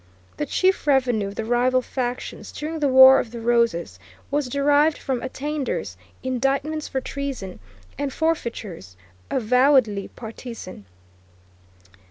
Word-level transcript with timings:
The 0.37 0.47
chief 0.47 0.87
revenue 0.87 1.27
of 1.27 1.35
the 1.35 1.45
rival 1.45 1.83
factions 1.83 2.51
during 2.51 2.79
the 2.79 2.87
War 2.87 3.19
of 3.19 3.29
the 3.29 3.39
Roses 3.39 3.99
was 4.31 4.49
derived 4.49 4.97
from 4.97 5.21
attainders, 5.21 5.95
indictments 6.23 6.87
for 6.87 6.99
treason, 7.01 7.59
and 7.99 8.11
forfeitures, 8.11 8.97
avowedly 9.29 10.07
partisan. 10.07 10.85